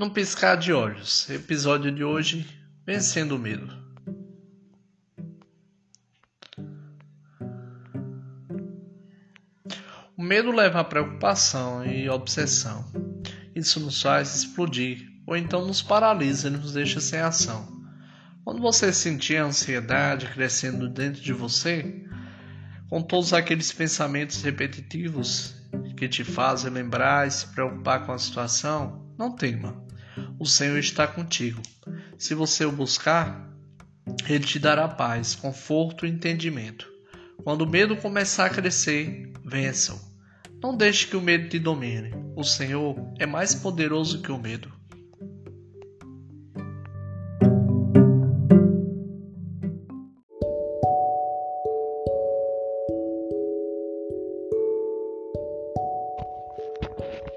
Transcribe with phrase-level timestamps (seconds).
[0.00, 2.48] Num piscar de olhos, episódio de hoje:
[2.86, 3.70] Vencendo o medo.
[10.16, 12.90] O medo leva à preocupação e obsessão.
[13.54, 17.68] Isso nos faz explodir, ou então nos paralisa e nos deixa sem ação.
[18.42, 22.06] Quando você sentir a ansiedade crescendo dentro de você,
[22.88, 25.54] com todos aqueles pensamentos repetitivos
[25.94, 29.89] que te fazem lembrar e se preocupar com a situação, não tema.
[30.40, 31.60] O Senhor está contigo.
[32.16, 33.54] Se você o buscar,
[34.26, 36.90] ele te dará paz, conforto e entendimento.
[37.44, 40.00] Quando o medo começar a crescer, vença-o.
[40.62, 42.14] Não deixe que o medo te domine.
[42.34, 44.72] O Senhor é mais poderoso que o medo.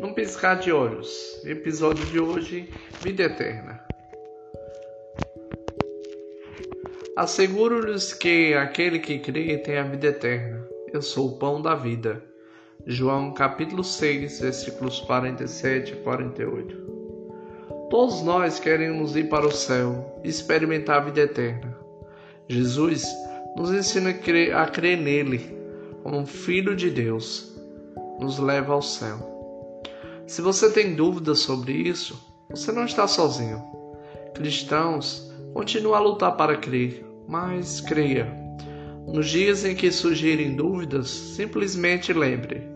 [0.04, 2.70] Num piscar de olhos, episódio de hoje:
[3.02, 3.80] Vida Eterna.
[7.16, 10.68] Asseguro-lhes que aquele que crê tem a vida eterna.
[10.92, 12.22] Eu sou o pão da vida.
[12.86, 16.76] João capítulo 6, versículos 47 e 48.
[17.90, 21.80] Todos nós queremos ir para o céu e experimentar a vida eterna.
[22.50, 23.06] Jesus
[23.56, 25.40] nos ensina a crer, a crer nele
[26.04, 27.58] como Filho de Deus,
[28.20, 29.33] nos leva ao céu.
[30.26, 33.62] Se você tem dúvidas sobre isso, você não está sozinho.
[34.34, 38.34] Cristãos continuam a lutar para crer, mas creia.
[39.08, 42.70] Nos dias em que surgirem dúvidas, simplesmente lembre: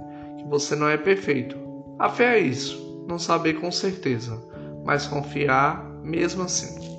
[0.50, 1.58] você não é perfeito.
[1.98, 4.42] A fé é isso, não saber com certeza,
[4.86, 6.97] mas confiar mesmo assim.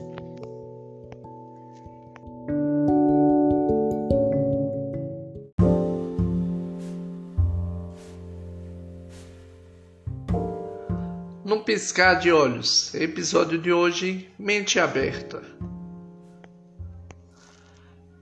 [11.49, 15.43] Num piscar de olhos, episódio de hoje: Mente Aberta.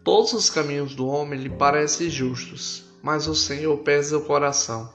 [0.05, 4.95] Todos os caminhos do homem lhe parecem justos, mas o Senhor pesa o coração.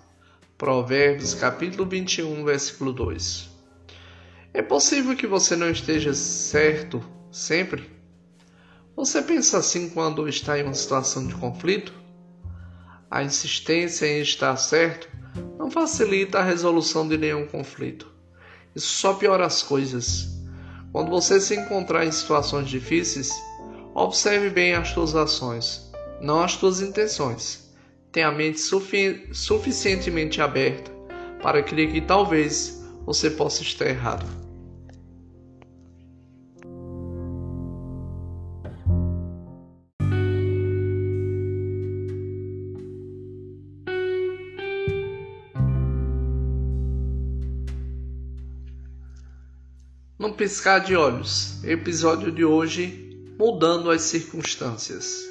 [0.57, 3.49] Provérbios capítulo 21, versículo 2.
[4.53, 7.89] É possível que você não esteja certo sempre?
[8.95, 11.91] Você pensa assim quando está em uma situação de conflito?
[13.09, 15.09] A insistência em estar certo
[15.59, 18.20] não facilita a resolução de nenhum conflito.
[18.75, 20.29] Isso só piora as coisas.
[20.91, 23.31] Quando você se encontrar em situações difíceis,
[23.93, 27.61] observe bem as suas ações, não as suas intenções
[28.11, 30.91] tem a mente sufi suficientemente aberta
[31.41, 34.25] para crer que talvez você possa estar errado.
[50.21, 53.09] Num piscar de olhos, episódio de hoje
[53.39, 55.27] Mudando as Circunstâncias.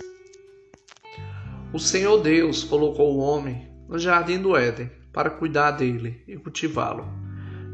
[1.73, 7.06] O Senhor Deus colocou o homem no jardim do Éden para cuidar dele e cultivá-lo.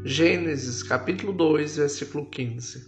[0.05, 2.87] Gênesis capítulo 2, versículo 15.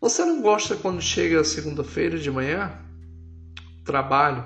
[0.00, 2.76] Você não gosta quando chega a segunda-feira de manhã?
[3.82, 4.44] O trabalho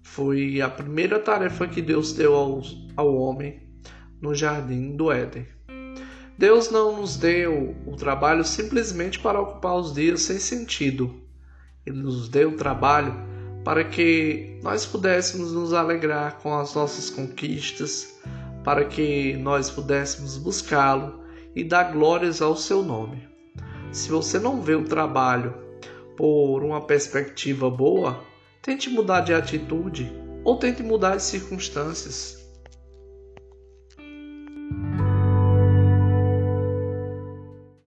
[0.00, 2.62] foi a primeira tarefa que Deus deu ao,
[2.96, 3.68] ao homem
[4.20, 5.44] no jardim do Éden.
[6.42, 11.14] Deus não nos deu o trabalho simplesmente para ocupar os dias sem sentido.
[11.86, 13.14] Ele nos deu o trabalho
[13.64, 18.20] para que nós pudéssemos nos alegrar com as nossas conquistas,
[18.64, 21.22] para que nós pudéssemos buscá-lo
[21.54, 23.22] e dar glórias ao seu nome.
[23.92, 25.54] Se você não vê o trabalho
[26.16, 28.20] por uma perspectiva boa,
[28.60, 32.41] tente mudar de atitude ou tente mudar as circunstâncias.